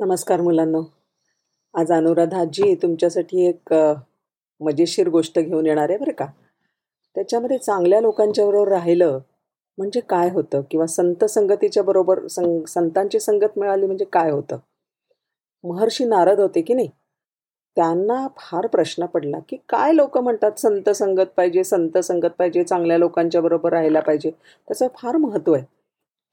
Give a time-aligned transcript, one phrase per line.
[0.00, 0.82] नमस्कार मुलांनो.
[1.74, 3.74] आज अनुराधाजी तुमच्यासाठी एक
[4.60, 6.26] मजेशीर गोष्ट घेऊन येणार आहे बरं का?
[7.14, 9.18] त्याच्यामध्ये चांगल्या लोकांच्या बरोबर राहिलं
[9.78, 10.60] म्हणजे काय होतं?
[10.70, 14.56] किंवा संत संगतीच्या बरोबर सं संतांची संगत मिळाली म्हणजे काय होतं?
[15.64, 16.88] महर्षी नारद होते की नाही?
[17.76, 22.98] त्यांना फार प्रश्न पडला की काय लोक म्हणतात संत संगत पाहिजे संत संगत पाहिजे चांगल्या
[22.98, 24.30] लोकांच्या बरोबर राहायला पाहिजे?
[24.30, 25.64] त्याचं फार महत्त्व आहे.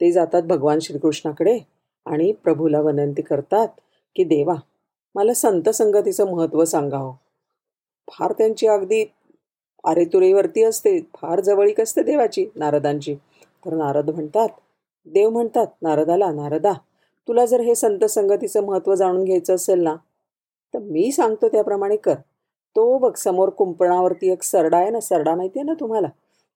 [0.01, 1.76] ते जातात भगवान श्रीकृष्णाकडे.
[2.07, 3.67] आणि प्रभूला विनंती करतात
[4.15, 4.55] की देवा
[5.15, 7.13] मला संत संगतीचं महत्त्व सांगावं.
[8.07, 9.03] फार त्यांची अगदी
[9.83, 13.15] आरेतुरेवरती असते फार जवळीक असते देवाची नारदांची.
[13.65, 14.49] तर नारद म्हणतात
[15.07, 16.73] देव म्हणतात नारदाला नारदा
[17.27, 19.95] तुला जर हे संत संगतीचं महत्त्व जाणून घ्यायचं असेल ना
[20.73, 22.13] तर मी सांगतो त्याप्रमाणे कर.
[22.75, 26.07] तो बघ समोर कुंपणावरती एक सरडा आहे ना सरडा माहिती आहे ना तुम्हाला?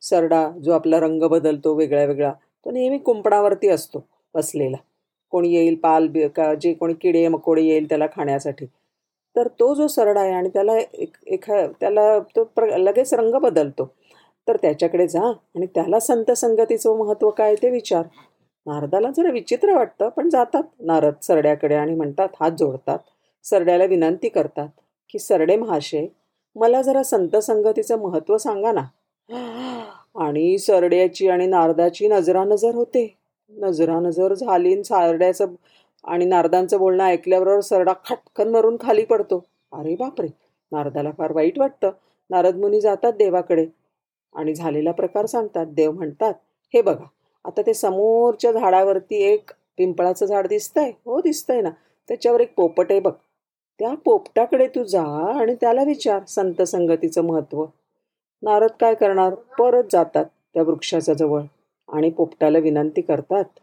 [0.02, 2.31] सरडा जो आपला रंग बदलतो वेगळा वेगळा
[2.66, 4.03] तो नेहमी कुंपणावरती असतो
[4.36, 4.77] बसलेला.
[5.31, 8.66] कोणी येईल पाल का जे कोणी किडे मकोडे येईल त्याला खाण्यासाठी.
[9.36, 13.86] तर तो जो सरडा आहे आणि त्याला एक एखा त्याला तो प्र लगेच रंग बदलतो.
[14.47, 18.03] तर त्याच्याकडे जा आणि त्याला संत संगतीचं महत्त्व काय ते विचार.
[18.66, 23.00] नारदाला जरा विचित्र वाटतं पण जातात नारद सरड्याकडे आणि म्हणतात हात जोडतात.
[23.44, 24.70] सरड्याला विनंती करतात
[25.09, 26.05] की सरडे महाशय
[26.55, 28.83] मला जरा संत संगतीचं महत्त्व सांगा ना.
[30.16, 33.20] आणि सरड्याची आणि नारदाची नजरानजर होते.
[33.57, 35.41] नजरानजर झाली आणि
[36.03, 39.43] आणि नारदांचं बोलणं ऐकल्याबरोबर सरडा खटकन मरून खाली पडतो.
[39.71, 40.27] अरे बापरे!
[40.71, 41.89] नारदाला फार वाईट वाटतं.
[42.30, 43.66] नारद मुनी जातात देवाकडे
[44.35, 45.66] आणि झालेला प्रकार सांगतात.
[45.66, 46.33] देव म्हणतात
[46.73, 47.05] हे बघा
[47.45, 50.91] आता ते समोरच्या झाडावरती एक पिंपळाचं झाड दिसतंय.
[51.05, 51.69] हो दिसतंय ना.
[52.09, 53.11] त्याच्यावर एक पोपट आहे बघ.
[53.80, 55.03] त्या पोपटाकडे तू जा
[55.39, 57.65] आणि त्याला विचार संत संगतीचं महत्त्व.
[58.43, 59.36] नारद काय करणार?
[59.59, 61.41] परत जातात त्या वृक्षाच्या जवळ.
[61.92, 63.59] आणि पोपटाला विनंती करतात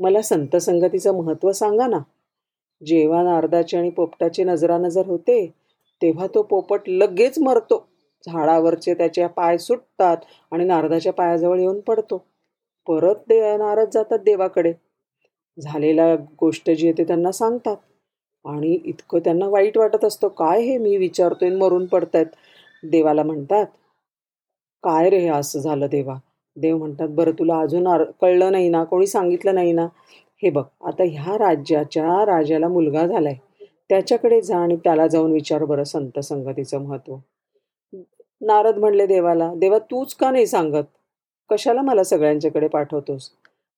[0.00, 1.98] मला संत संगतीचं महत्त्व सांगा ना.
[2.82, 5.46] जेव्हा नारदाची आणि पोपटाची नजरानजर होते
[6.02, 7.86] तेव्हा तो पोपट लगेच मरतो.
[8.24, 10.16] झाडावरचे त्याचे पाय सुटतात
[10.52, 12.22] आणि नारदाच्या पायाजवळ येऊन पडतो.
[12.86, 14.72] परत दे नारद जातात देवाकडे.
[15.58, 17.76] झालेला गोष्ट जी आहे ते त्यांना सांगतात.
[18.44, 20.28] आणि इतकं त्यांना वाईट वाटत असतं.
[20.28, 20.76] काय हे?
[20.78, 22.26] मी विचारतोय आणि मरून पडतायत.
[22.82, 23.66] देवाला म्हणतात
[24.84, 25.18] काय रे?
[25.18, 26.18] हे असं झालं देवा.
[26.56, 29.86] देव म्हणतात बरं तुला अजून आर कळलं नाही ना कोणी सांगितलं नाही ना?
[30.42, 33.34] हे बघ आता ह्या राज्याच्या राजाला मुलगा झालाय.
[33.90, 37.16] त्याच्याकडे जा आणि त्याला जाऊन विचार बरं संत संगतीचं महत्त्व
[38.40, 40.84] नारद म्हणले देवाला देवा तूच का नाही सांगत?
[41.50, 43.30] कशाला मला सगळ्यांच्याकडे पाठवतोस?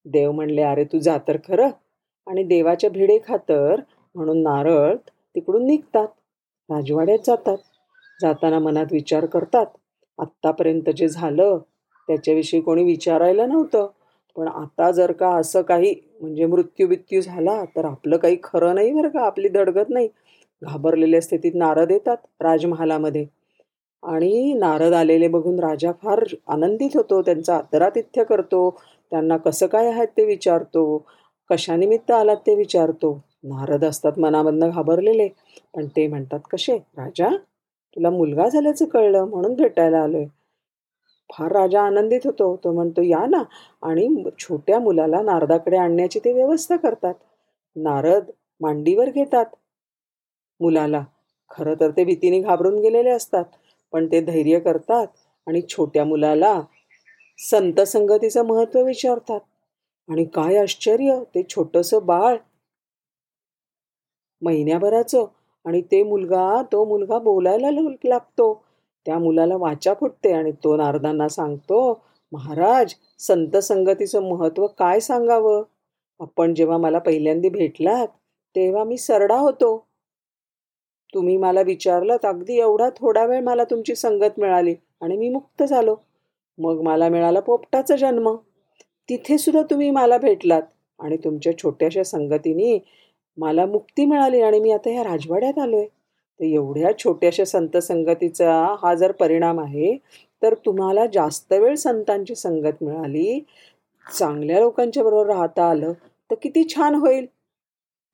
[0.06, 1.70] देव म्हणले अरे तू जा तर खरं
[2.26, 3.80] आणि देवाच्या भिडे खातर
[4.14, 4.94] म्हणून नारळ
[5.34, 6.06] तिकडून निघतात
[6.70, 7.56] राजवाड्यात जातात.
[8.20, 9.66] जाताना मनात विचार करतात
[10.18, 11.58] आत्तापर्यंत जे झालं
[12.12, 13.86] त्याच्याविषयी कोणी विचारायला नव्हतं.
[14.36, 18.92] पण आता जर का असं काही म्हणजे मृत्यू बित्यू झाला तर आपलं काही खरं नाही
[18.92, 20.08] बरं का आपली धडगत नाही.
[20.62, 23.26] घाबरलेल्या स्थितीत नारद येतात राजमहालामध्ये.
[24.02, 28.68] आणि नारद आलेले बघून राजा फार आनंदित होतो त्यांचा आदरातिथ्य करतो
[29.12, 30.84] त्यांना कसं काय आहेत ते विचारतो
[31.50, 33.12] कशानिमित्त आलात ते विचारतो.
[33.44, 35.28] नारद असतात मनामधनं घाबरलेले
[35.74, 37.28] पण ते म्हणतात कसे राजा
[37.96, 40.24] तुला मुलगा झाल्याचं कळलं म्हणून भेटायला आलोय.
[41.32, 42.56] फार राजा आनंदित होतो.
[42.64, 43.42] तो म्हणतो या ना.
[43.82, 47.14] आणि छोट्या मुलाला नारदाकडे आणण्याची ते व्यवस्था करतात.
[47.76, 48.24] नारद
[48.60, 49.46] मांडीवर घेतात.
[50.60, 51.04] मुलाला
[51.50, 53.44] खरं तर ते भीतीने घाबरून गेलेले असतात
[53.92, 55.06] पण ते धैर्य करतात
[55.46, 56.60] आणि छोट्या मुलाला
[57.38, 59.40] संत संगतीचं महत्त्व विचारतात.
[60.08, 62.36] आणि काय आश्चर्य ते छोटंसं बाळ
[64.42, 65.24] महिन्याभराचं
[65.64, 68.64] आणि ते मुलगा तो मुलगा बोलायला ल- लागतो.
[69.06, 72.02] त्या मुलाला वाचा फुटते आणि तो नारदांना सांगतो
[72.32, 75.62] महाराज संत संगतीचं महत्त्व काय सांगावं?
[76.20, 78.08] आपण जेव्हा मला पहिल्यांदा भेटलात
[78.56, 79.86] तेव्हा मी सरडा होतो.
[81.14, 85.96] तुम्ही मला विचारलात अगदी एवढा थोडा वेळ मला तुमची संगत मिळाली आणि मी मुक्त झालो.
[86.58, 88.36] मग मला मिळाला पोपटाचा जन्म.
[89.08, 90.62] तिथे सुद्धा तुम्ही मला भेटलात
[90.98, 92.78] आणि तुमच्या छोट्याशा संगतीने
[93.36, 95.86] मला मुक्ती मिळाली आणि मी आता ह्या राजवाड्यात आलोय.
[96.40, 98.52] तर एवढ्या छोट्याशा संत संगतीचा
[98.82, 99.96] हा जर परिणाम आहे
[100.42, 103.40] तर तुम्हाला जास्त वेळ संतांची संगत मिळाली
[104.06, 105.92] चांगल्या लोकांच्या बरोबर राहता आलं
[106.30, 107.26] तर किती छान होईल.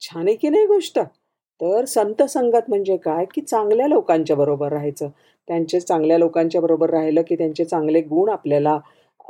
[0.02, 0.98] छान आहे की नाही गोष्ट?
[1.60, 3.24] तर संत संगत म्हणजे काय?
[3.34, 5.08] की चांगल्या लोकांच्या बरोबर राहायचं.
[5.48, 8.78] त्यांचे चांगल्या लोकांच्या बरोबर राहिलं की त्यांचे चांगले गुण आपल्याला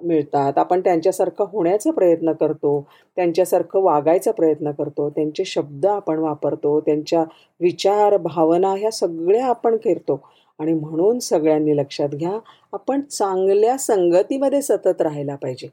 [0.02, 0.58] मिळतात.
[0.58, 2.86] आपण त्यांच्यासारखं होण्याचा प्रयत्न करतो
[3.16, 7.24] त्यांच्यासारखं वागायचा प्रयत्न करतो त्यांचे शब्द आपण वापरतो त्यांच्या
[7.60, 10.20] विचार भावना ह्या सगळ्या आपण करतो.
[10.58, 12.38] आणि म्हणून सगळ्यांनी लक्षात घ्या
[12.72, 15.68] आपण चांगल्या संगतीमध्ये सतत राहायला पाहिजे.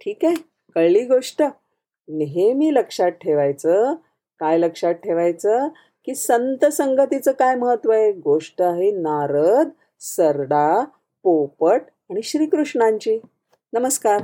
[0.00, 0.34] ठीक आहे?
[0.74, 1.42] कळली गोष्ट?
[2.08, 3.94] नेहमी लक्षात ठेवायचं.
[4.40, 5.68] काय लक्षात ठेवायचं?
[6.06, 8.12] की संत संगतीचं काय महत्त्व आहे?
[8.12, 9.68] गोष्ट आहे नारद
[10.00, 10.84] सरडा
[11.22, 11.80] पोपट
[12.10, 13.18] आणि श्रीकृष्णांची.
[13.72, 14.22] नमस्कार.